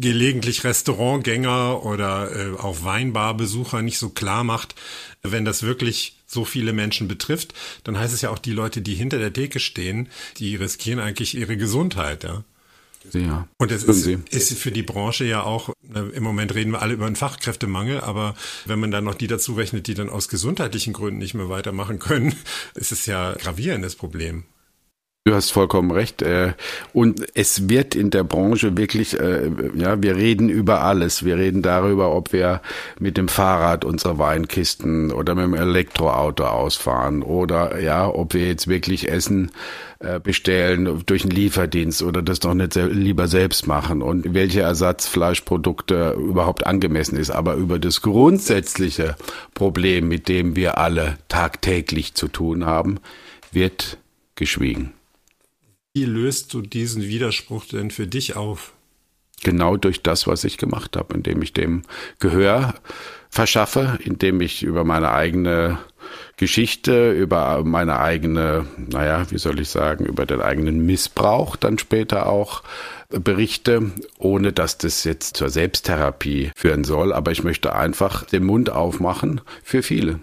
[0.00, 4.74] gelegentlich Restaurantgänger oder äh, auch Weinbarbesucher nicht so klar macht,
[5.22, 8.94] wenn das wirklich so viele Menschen betrifft, dann heißt es ja auch die Leute, die
[8.94, 12.44] hinter der Theke stehen, die riskieren eigentlich ihre Gesundheit, ja.
[13.12, 16.94] Ja, und es ist, ist, für die Branche ja auch, im Moment reden wir alle
[16.94, 20.92] über einen Fachkräftemangel, aber wenn man dann noch die dazu rechnet, die dann aus gesundheitlichen
[20.92, 22.34] Gründen nicht mehr weitermachen können,
[22.74, 24.42] ist es ja ein gravierendes Problem.
[25.26, 26.22] Du hast vollkommen recht.
[26.22, 26.52] äh,
[26.92, 31.24] Und es wird in der Branche wirklich, äh, ja, wir reden über alles.
[31.24, 32.62] Wir reden darüber, ob wir
[33.00, 38.68] mit dem Fahrrad unsere Weinkisten oder mit dem Elektroauto ausfahren oder ja, ob wir jetzt
[38.68, 39.50] wirklich Essen
[39.98, 46.12] äh, bestellen durch einen Lieferdienst oder das doch nicht lieber selbst machen und welche Ersatzfleischprodukte
[46.12, 47.30] überhaupt angemessen ist.
[47.30, 49.16] Aber über das grundsätzliche
[49.54, 53.00] Problem, mit dem wir alle tagtäglich zu tun haben,
[53.50, 53.98] wird
[54.36, 54.92] geschwiegen.
[55.96, 58.74] Wie löst du diesen Widerspruch denn für dich auf?
[59.42, 61.84] Genau durch das, was ich gemacht habe, indem ich dem
[62.18, 62.74] Gehör
[63.30, 65.78] verschaffe, indem ich über meine eigene
[66.36, 72.26] Geschichte, über meine eigene, naja, wie soll ich sagen, über den eigenen Missbrauch dann später
[72.26, 72.62] auch
[73.08, 77.14] berichte, ohne dass das jetzt zur Selbsttherapie führen soll.
[77.14, 80.20] Aber ich möchte einfach den Mund aufmachen für viele.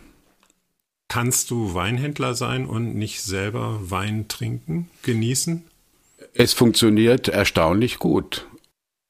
[1.13, 5.63] Kannst du Weinhändler sein und nicht selber Wein trinken, genießen?
[6.33, 8.47] Es funktioniert erstaunlich gut.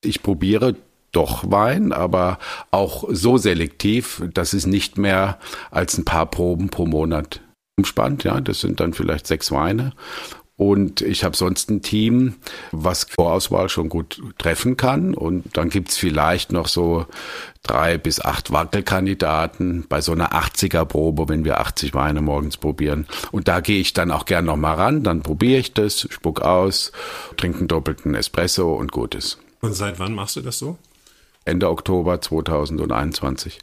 [0.03, 0.75] Ich probiere
[1.13, 2.39] doch Wein, aber
[2.71, 5.39] auch so selektiv, dass es nicht mehr
[5.71, 7.39] als ein paar Proben pro Monat
[7.77, 8.25] umspannt.
[8.25, 9.93] Ja, das sind dann vielleicht sechs Weine.
[10.63, 12.36] Und ich habe sonst ein Team,
[12.71, 15.13] was Vorauswahl schon gut treffen kann.
[15.13, 17.06] Und dann gibt's vielleicht noch so
[17.63, 23.08] drei bis acht Wackelkandidaten bei so einer 80er-Probe, wenn wir 80 Weine morgens probieren.
[23.34, 25.04] Und da gehe ich dann auch gern noch mal ran.
[25.04, 26.93] Dann probiere ich das, spuck aus,
[27.36, 29.39] trinke einen doppelten Espresso und gut ist.
[29.60, 30.78] Und seit wann machst du das so?
[31.43, 33.60] Ende Oktober 2021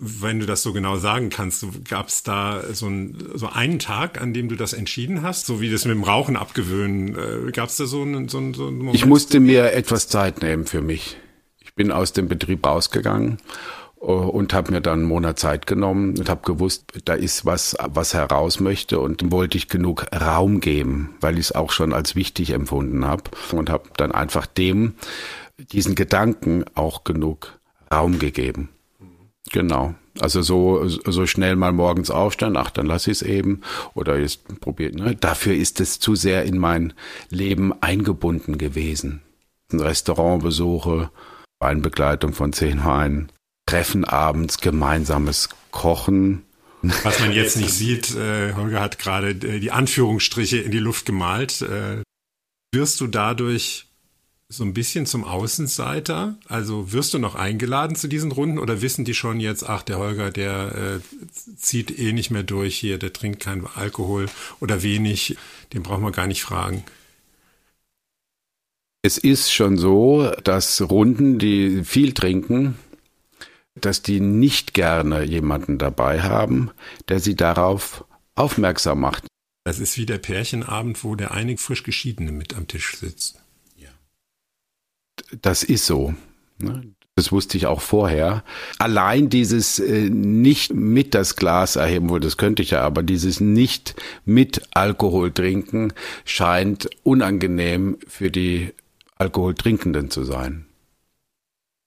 [0.00, 4.20] wenn du das so genau sagen kannst, gab es da so, ein, so einen Tag,
[4.20, 7.48] an dem du das entschieden hast, so wie das mit dem Rauchen abgewöhnen?
[7.48, 8.96] Äh, gab es da so einen, so, einen, so einen Moment?
[8.96, 11.18] Ich musste mir etwas Zeit nehmen für mich.
[11.60, 13.38] Ich bin aus dem Betrieb rausgegangen
[14.00, 17.76] äh, und habe mir dann einen Monat Zeit genommen und habe gewusst, da ist was,
[17.78, 22.16] was heraus möchte und wollte ich genug Raum geben, weil ich es auch schon als
[22.16, 24.94] wichtig empfunden habe und habe dann einfach dem
[25.72, 27.60] diesen Gedanken auch genug
[27.92, 28.70] Raum gegeben.
[29.52, 29.94] Genau.
[30.18, 33.62] Also so, so schnell mal morgens aufstehen, ach, dann lass ich es eben.
[33.94, 35.14] Oder jetzt probiert, ne?
[35.14, 36.92] Dafür ist es zu sehr in mein
[37.30, 39.22] Leben eingebunden gewesen.
[39.72, 41.10] Restaurantbesuche,
[41.60, 43.30] Weinbegleitung von zehn Weinen,
[43.66, 46.42] Treffen abends, gemeinsames Kochen.
[46.82, 51.06] Was man jetzt nicht sieht, äh, Holger hat gerade äh, die Anführungsstriche in die Luft
[51.06, 51.62] gemalt.
[51.62, 52.02] Äh,
[52.72, 53.89] wirst du dadurch
[54.52, 56.36] so ein bisschen zum Außenseiter?
[56.48, 59.98] Also wirst du noch eingeladen zu diesen Runden oder wissen die schon jetzt, ach, der
[59.98, 64.26] Holger, der äh, zieht eh nicht mehr durch hier, der trinkt keinen Alkohol
[64.58, 65.36] oder wenig,
[65.72, 66.82] den brauchen wir gar nicht fragen.
[69.02, 72.76] Es ist schon so, dass Runden, die viel trinken,
[73.76, 76.70] dass die nicht gerne jemanden dabei haben,
[77.08, 79.26] der sie darauf aufmerksam macht.
[79.64, 83.40] Das ist wie der Pärchenabend, wo der einig frisch Geschiedene mit am Tisch sitzt
[85.42, 86.14] das ist so.
[86.58, 86.94] Ne?
[87.16, 88.44] Das wusste ich auch vorher.
[88.78, 93.40] Allein dieses äh, nicht mit das Glas erheben, wohl das könnte ich ja, aber dieses
[93.40, 95.92] nicht mit Alkohol trinken
[96.24, 98.72] scheint unangenehm für die
[99.16, 100.64] Alkoholtrinkenden zu sein.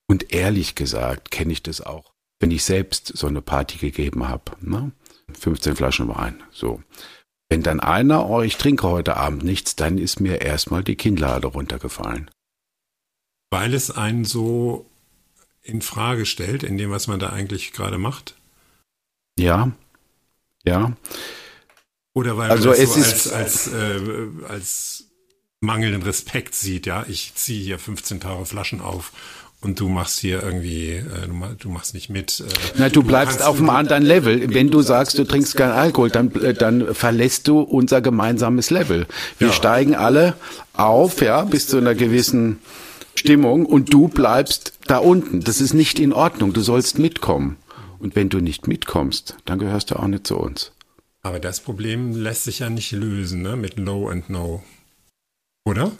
[0.07, 4.51] Und ehrlich gesagt kenne ich das auch, wenn ich selbst so eine Party gegeben habe.
[4.61, 4.91] Ne?
[5.39, 6.83] 15 Flaschen Wein, so.
[7.49, 11.47] Wenn dann einer, oh, ich trinke heute Abend nichts, dann ist mir erstmal die Kinnlade
[11.47, 12.29] runtergefallen
[13.53, 14.89] weil es einen so
[15.61, 18.33] in Frage stellt, in dem, was man da eigentlich gerade macht?
[19.37, 19.71] Ja,
[20.65, 20.93] ja.
[22.13, 23.99] Oder weil also man es so als, als, äh,
[24.49, 25.05] als
[25.59, 29.11] mangelnden Respekt sieht, ja, ich ziehe hier 15 teure Flaschen auf
[29.61, 31.03] und du machst hier irgendwie, äh,
[31.59, 32.39] du machst nicht mit.
[32.39, 32.45] Äh,
[32.77, 34.51] Na, du bleibst auf einem anderen Level.
[34.51, 39.05] Wenn du sagst, du trinkst keinen Alkohol, dann, äh, dann verlässt du unser gemeinsames Level.
[39.37, 39.53] Wir ja.
[39.53, 40.33] steigen alle
[40.73, 42.59] auf, ja, bis zu einer gewissen
[43.15, 45.41] Stimmung und du bleibst da unten.
[45.41, 46.53] Das ist nicht in Ordnung.
[46.53, 47.57] Du sollst mitkommen.
[47.99, 50.73] Und wenn du nicht mitkommst, dann gehörst du auch nicht zu uns.
[51.21, 53.55] Aber das Problem lässt sich ja nicht lösen, ne?
[53.55, 54.61] Mit Low and No.
[55.63, 55.91] Oder?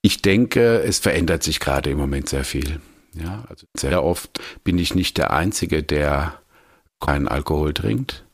[0.00, 2.80] Ich denke, es verändert sich gerade im Moment sehr viel.
[3.12, 6.40] Ja, also sehr oft bin ich nicht der Einzige, der
[7.00, 8.24] keinen Alkohol trinkt.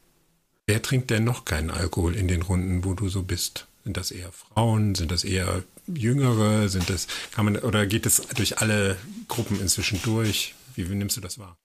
[0.67, 3.67] Wer trinkt denn noch keinen Alkohol in den Runden, wo du so bist?
[3.83, 4.95] Sind das eher Frauen?
[4.95, 6.69] Sind das eher Jüngere?
[6.69, 8.97] Sind das, kann man, oder geht es durch alle
[9.29, 10.55] Gruppen inzwischen durch?
[10.75, 11.57] Wie, wie nimmst du das wahr?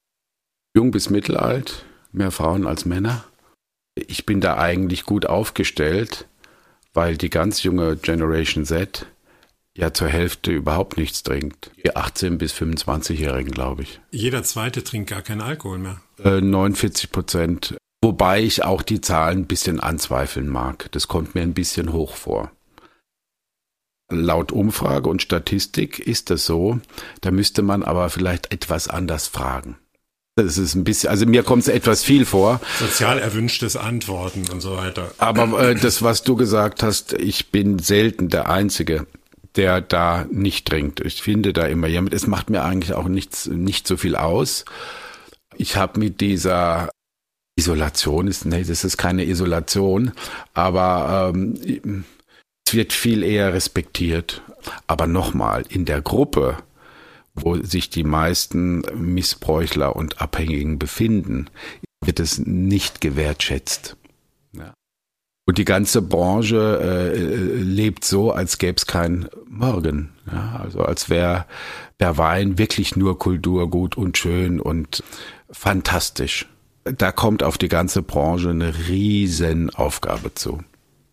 [0.76, 3.26] Jung bis mittelalt, mehr Frauen als Männer.
[3.96, 6.28] Ich bin da eigentlich gut aufgestellt,
[6.94, 9.08] weil die ganz junge Generation Z
[9.76, 11.72] ja zur Hälfte überhaupt nichts trinkt.
[11.78, 14.00] Die 18- bis 25-Jährigen, glaube ich.
[14.12, 16.02] Jeder zweite trinkt gar keinen Alkohol mehr.
[16.24, 20.90] Äh, 49 Prozent Wobei ich auch die Zahlen ein bisschen anzweifeln mag.
[20.94, 22.52] Das kommt mir ein bisschen hoch vor.
[24.12, 26.80] Laut Umfrage und Statistik ist das so.
[27.22, 29.78] Da müsste man aber vielleicht etwas anders fragen.
[30.36, 32.62] Das ist ein bisschen, also mir kommt es etwas viel vor.
[32.80, 35.12] Sozial erwünschtes Antworten und so weiter.
[35.18, 39.06] Aber äh, das, was du gesagt hast, ich bin selten der Einzige,
[39.56, 41.02] der da nicht trinkt.
[41.02, 42.14] Ich finde da immer jemand.
[42.14, 44.66] Es macht mir eigentlich auch nichts, nicht so viel aus.
[45.58, 46.90] Ich habe mit dieser
[47.58, 50.14] Isolation ist, nee, das ist keine Isolation,
[50.54, 52.06] aber ähm,
[52.74, 54.42] wird viel eher respektiert.
[54.88, 56.58] Aber nochmal, in der Gruppe,
[57.34, 61.50] wo sich die meisten Missbräuchler und Abhängigen befinden,
[62.04, 63.96] wird es nicht gewertschätzt.
[64.54, 64.74] Ja.
[65.46, 67.18] Und die ganze Branche äh,
[67.62, 70.12] lebt so, als gäbe es kein Morgen.
[70.32, 71.46] Ja, also als wäre
[72.00, 75.04] der Wein wirklich nur Kulturgut und schön und
[75.50, 76.48] fantastisch
[76.84, 80.60] da kommt auf die ganze Branche eine riesen Aufgabe zu.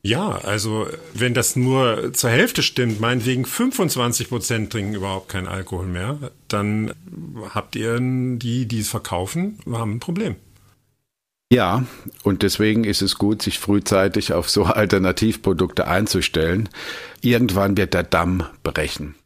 [0.07, 5.87] Ja, also wenn das nur zur Hälfte stimmt, meinetwegen 25 Prozent trinken überhaupt keinen Alkohol
[5.87, 6.95] mehr, dann
[7.53, 10.37] habt ihr die, die es verkaufen, haben ein Problem.
[11.53, 11.87] Ja,
[12.23, 16.69] und deswegen ist es gut, sich frühzeitig auf so Alternativprodukte einzustellen.
[17.21, 19.16] Irgendwann wird der Damm brechen.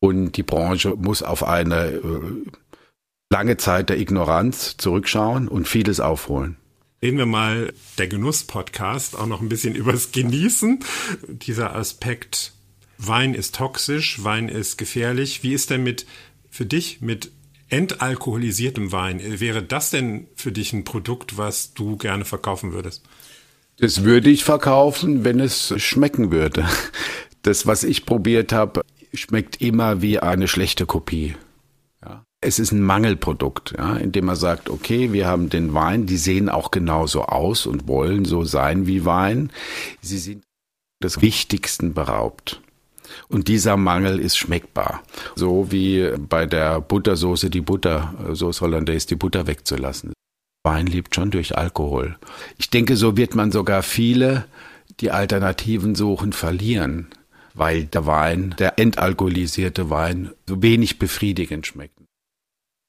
[0.00, 2.00] Und die Branche muss auf eine äh,
[3.30, 6.56] lange Zeit der Ignoranz zurückschauen und vieles aufholen.
[7.06, 10.80] Reden wir mal der Genuss-Podcast auch noch ein bisschen übers Genießen.
[11.28, 12.52] Dieser Aspekt,
[12.98, 15.44] Wein ist toxisch, Wein ist gefährlich.
[15.44, 16.04] Wie ist denn mit,
[16.50, 17.30] für dich, mit
[17.68, 19.20] entalkoholisiertem Wein?
[19.38, 23.04] Wäre das denn für dich ein Produkt, was du gerne verkaufen würdest?
[23.76, 26.68] Das würde ich verkaufen, wenn es schmecken würde.
[27.42, 28.80] Das, was ich probiert habe,
[29.14, 31.36] schmeckt immer wie eine schlechte Kopie.
[32.46, 36.48] Es ist ein Mangelprodukt, ja, indem man sagt, okay, wir haben den Wein, die sehen
[36.48, 39.50] auch genauso aus und wollen so sein wie Wein.
[40.00, 40.44] Sie sind
[41.02, 42.60] des Wichtigsten beraubt.
[43.26, 45.02] Und dieser Mangel ist schmeckbar.
[45.34, 50.12] So wie bei der Buttersoße die Butter, Sauce Hollandaise, die Butter wegzulassen.
[50.62, 52.16] Wein liebt schon durch Alkohol.
[52.58, 54.46] Ich denke, so wird man sogar viele,
[55.00, 57.08] die Alternativen suchen, verlieren,
[57.54, 62.05] weil der Wein, der entalkoholisierte Wein, so wenig befriedigend schmeckt.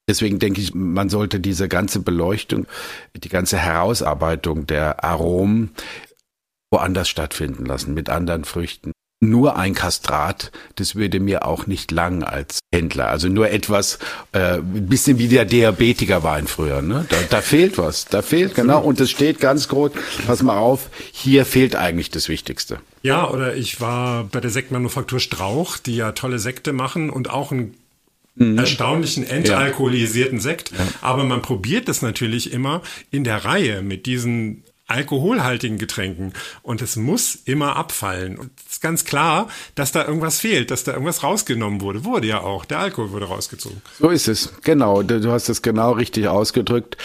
[0.09, 2.65] Deswegen denke ich, man sollte diese ganze Beleuchtung,
[3.15, 5.71] die ganze Herausarbeitung der Aromen
[6.71, 8.91] woanders stattfinden lassen, mit anderen Früchten.
[9.19, 13.07] Nur ein Kastrat, das würde mir auch nicht lang als Händler.
[13.09, 13.97] Also nur etwas,
[14.31, 16.83] äh, ein bisschen wie der Diabetiker Wein früher.
[16.83, 17.05] Ne?
[17.09, 18.79] Da, da fehlt was, da fehlt, genau.
[18.81, 19.91] Und es steht ganz groß,
[20.27, 22.79] pass mal auf, hier fehlt eigentlich das Wichtigste.
[23.01, 27.51] Ja, oder ich war bei der Sektmanufaktur Strauch, die ja tolle Sekte machen und auch
[27.51, 27.73] ein
[28.37, 28.57] mhm.
[28.57, 30.71] erstaunlichen entalkoholisierten Sekt.
[30.71, 30.77] Ja.
[31.01, 36.95] Aber man probiert das natürlich immer in der Reihe mit diesen alkoholhaltigen Getränken und es
[36.95, 38.37] muss immer abfallen.
[38.37, 42.05] Und es ist ganz klar, dass da irgendwas fehlt, dass da irgendwas rausgenommen wurde.
[42.05, 42.65] Wurde ja auch.
[42.65, 43.81] Der Alkohol wurde rausgezogen.
[43.99, 44.53] So ist es.
[44.63, 45.03] Genau.
[45.03, 46.97] Du hast es genau richtig ausgedrückt.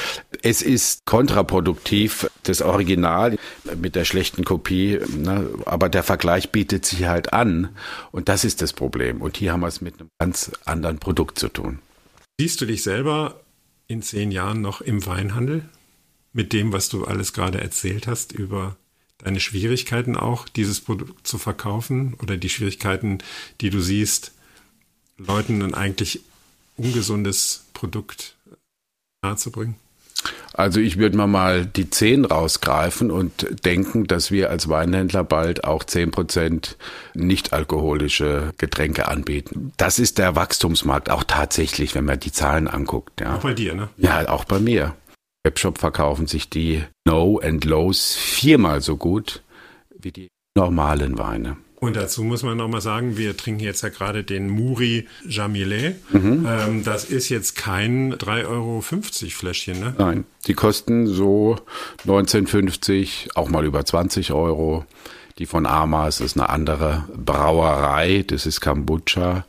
[0.43, 3.37] Es ist kontraproduktiv, das Original
[3.77, 5.49] mit der schlechten Kopie, ne?
[5.67, 7.71] aber der Vergleich bietet sich halt an.
[8.13, 9.21] Und das ist das Problem.
[9.21, 11.81] Und hier haben wir es mit einem ganz anderen Produkt zu tun.
[12.39, 13.41] Siehst du dich selber
[13.89, 15.65] in zehn Jahren noch im Weinhandel?
[16.33, 18.77] Mit dem, was du alles gerade erzählt hast, über
[19.19, 23.19] deine Schwierigkeiten auch, dieses Produkt zu verkaufen oder die Schwierigkeiten,
[23.61, 24.33] die du siehst,
[25.19, 26.21] Leuten ein eigentlich
[26.77, 28.37] ungesundes Produkt
[29.23, 29.77] nahezubringen?
[30.55, 35.65] Also ich würde mal mal die 10 rausgreifen und denken, dass wir als Weinhändler bald
[35.65, 36.77] auch 10%
[37.15, 39.73] nicht alkoholische Getränke anbieten.
[39.79, 43.21] Das ist der Wachstumsmarkt auch tatsächlich, wenn man die Zahlen anguckt.
[43.21, 43.37] Ja.
[43.37, 43.89] Auch bei dir, ne?
[43.97, 44.95] Ja, auch bei mir.
[45.45, 49.43] Webshop verkaufen sich die No and Lows viermal so gut
[49.99, 51.57] wie die normalen Weine.
[51.83, 55.97] Und dazu muss man nochmal sagen, wir trinken jetzt ja gerade den Muri Jamilet.
[56.13, 56.47] Mhm.
[56.49, 59.95] Ähm, das ist jetzt kein 3,50 Euro Fläschchen, ne?
[59.99, 61.57] Nein, die kosten so
[62.07, 64.85] 19,50, auch mal über 20 Euro.
[65.39, 69.45] Die von Amas ist eine andere Brauerei, das ist Kombucha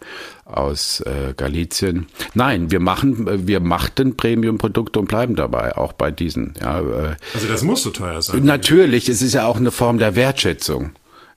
[0.45, 2.07] aus äh, Galizien.
[2.33, 6.53] Nein, wir machen, wir machten Premium-Produkte und bleiben dabei, auch bei diesen.
[6.61, 8.43] Ja, äh, also das muss so teuer sein.
[8.43, 10.91] Natürlich, es ist ja auch eine Form der Wertschätzung.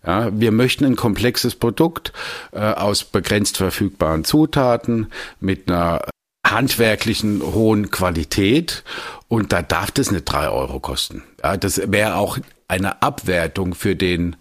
[0.06, 2.12] Ja, wir möchten ein komplexes Produkt
[2.52, 5.08] äh, aus begrenzt verfügbaren Zutaten
[5.40, 6.02] mit einer
[6.46, 8.84] handwerklichen hohen Qualität
[9.26, 11.24] und da darf das nicht drei Euro kosten.
[11.42, 14.36] Ja, das wäre auch eine Abwertung für den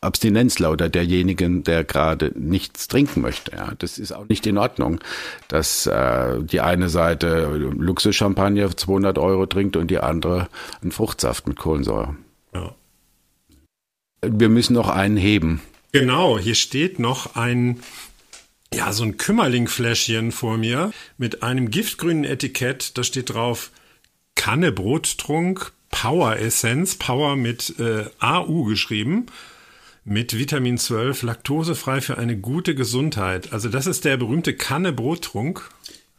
[0.00, 3.52] Abstinenzler oder derjenigen, der gerade nichts trinken möchte.
[3.52, 5.00] Ja, das ist auch nicht in Ordnung,
[5.48, 10.48] dass äh, die eine Seite Luxuschampagner 200 Euro trinkt und die andere
[10.80, 12.16] einen Fruchtsaft mit Kohlensäure.
[12.54, 12.74] Ja.
[14.22, 15.60] Wir müssen noch einen heben.
[15.92, 17.80] Genau, hier steht noch ein
[18.72, 22.96] ja, so ein Kümmerlingfläschchen vor mir mit einem giftgrünen Etikett.
[22.96, 23.72] Da steht drauf
[24.36, 29.26] Kanne Brottrunk, Power Essenz, Power mit äh, AU geschrieben
[30.04, 33.52] mit Vitamin 12, laktosefrei für eine gute Gesundheit.
[33.52, 35.68] Also das ist der berühmte Kanne-Brottrunk.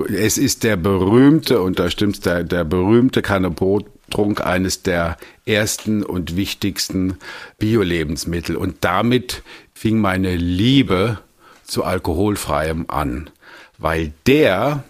[0.08, 6.36] Es ist der berühmte, und da stimmt's, der, der berühmte Kanne-Brottrunk eines der ersten und
[6.36, 7.18] wichtigsten
[7.60, 8.56] Bio-Lebensmittel.
[8.56, 9.44] Und damit
[9.74, 11.20] fing meine Liebe
[11.64, 13.30] zu alkoholfreiem an,
[13.78, 14.84] weil der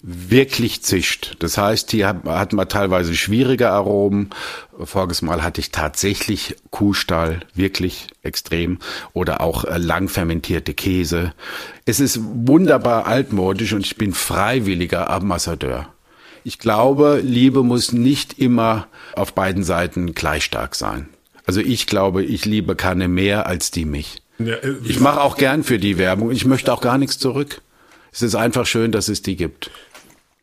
[0.00, 1.36] wirklich zischt.
[1.40, 4.30] Das heißt, hier hat, man teilweise schwierige Aromen.
[4.78, 8.78] Voriges Mal hatte ich tatsächlich Kuhstall, wirklich extrem.
[9.12, 11.32] Oder auch äh, lang fermentierte Käse.
[11.84, 15.88] Es ist wunderbar altmodisch und ich bin freiwilliger Ambassadeur.
[16.44, 21.08] Ich glaube, Liebe muss nicht immer auf beiden Seiten gleich stark sein.
[21.44, 24.22] Also ich glaube, ich liebe keine mehr als die mich.
[24.38, 26.30] Ja, äh, ich mache auch gern für die Werbung.
[26.30, 27.62] Ich möchte auch gar nichts zurück.
[28.12, 29.70] Es ist einfach schön, dass es die gibt.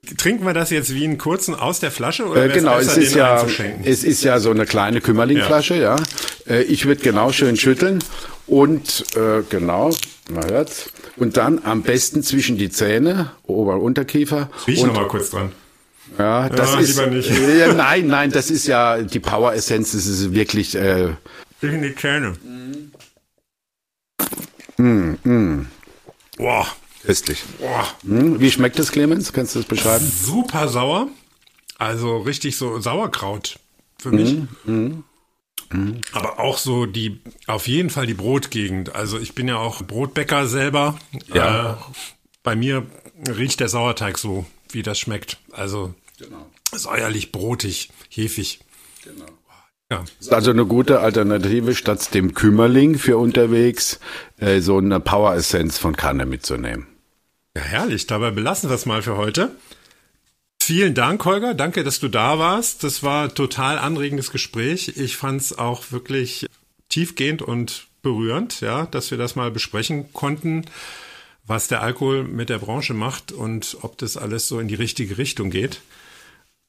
[0.05, 3.15] Trinken wir das jetzt wie einen kurzen aus der Flasche oder äh, genau, es ist
[3.15, 3.45] ja
[3.83, 5.95] es ist ja so eine kleine Kümmerlingflasche, ja.
[6.47, 6.55] ja.
[6.55, 7.99] Äh, ich würde genau schön schütteln
[8.47, 9.91] und äh, genau,
[10.29, 10.89] man hört's.
[11.17, 14.49] Und dann am besten zwischen die Zähne, Ober- und Unterkiefer.
[14.67, 15.51] Riech noch mal kurz dran.
[16.17, 20.33] Ja, das ja, ist äh, nein, nein, das ist ja die Power Essenz, das ist
[20.33, 21.09] wirklich äh,
[21.59, 22.33] zwischen die Zähne.
[24.77, 25.67] Mm, mm.
[26.37, 26.67] Boah,
[27.05, 27.43] Köstlich.
[28.03, 29.31] Hm, wie schmeckt das, Clemens?
[29.31, 30.05] Kannst du das beschreiben?
[30.05, 31.07] Super sauer.
[31.77, 33.59] Also richtig so Sauerkraut
[33.99, 34.37] für mich.
[34.65, 35.03] Mm,
[35.69, 38.95] mm, Aber auch so die, auf jeden Fall die Brotgegend.
[38.95, 40.97] Also ich bin ja auch Brotbäcker selber.
[41.33, 41.73] Ja.
[41.73, 41.75] Äh,
[42.43, 42.85] bei mir
[43.27, 45.37] riecht der Sauerteig so, wie das schmeckt.
[45.51, 46.45] Also genau.
[46.73, 48.59] säuerlich, brotig, hefig.
[49.03, 49.25] Genau.
[49.91, 50.03] Ja.
[50.19, 53.99] Ist also eine gute Alternative, statt dem Kümmerling für unterwegs
[54.37, 56.87] äh, so eine Power Essenz von Kanne mitzunehmen.
[57.55, 58.05] Ja, herrlich.
[58.07, 59.55] Dabei belassen wir es mal für heute.
[60.61, 61.53] Vielen Dank, Holger.
[61.53, 62.83] Danke, dass du da warst.
[62.83, 64.97] Das war total anregendes Gespräch.
[64.97, 66.47] Ich fand es auch wirklich
[66.89, 70.65] tiefgehend und berührend, ja, dass wir das mal besprechen konnten,
[71.45, 75.17] was der Alkohol mit der Branche macht und ob das alles so in die richtige
[75.17, 75.81] Richtung geht.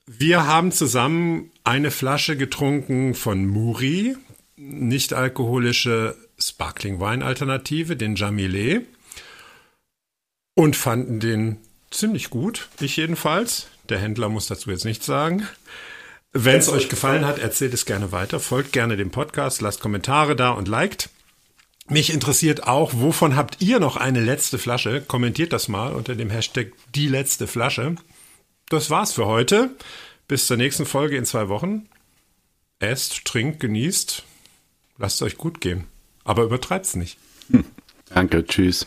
[0.06, 4.16] Wir haben zusammen eine Flasche getrunken von Muri,
[4.56, 8.82] nicht alkoholische Sparkling Wein Alternative, den Jamilé
[10.56, 11.58] und fanden den
[11.92, 12.68] ziemlich gut.
[12.80, 13.68] Ich jedenfalls.
[13.88, 15.46] Der Händler muss dazu jetzt nichts sagen.
[16.32, 18.40] Wenn es euch gefallen hat, erzählt es gerne weiter.
[18.40, 21.10] Folgt gerne dem Podcast, lasst Kommentare da und liked.
[21.88, 25.02] Mich interessiert auch, wovon habt ihr noch eine letzte Flasche?
[25.02, 27.94] Kommentiert das mal unter dem Hashtag die letzte Flasche.
[28.68, 29.70] Das war's für heute.
[30.26, 31.88] Bis zur nächsten Folge in zwei Wochen.
[32.80, 34.24] Esst, trinkt, genießt.
[34.98, 35.84] Lasst es euch gut gehen.
[36.24, 37.18] Aber übertreibt's nicht.
[38.08, 38.86] Danke, tschüss.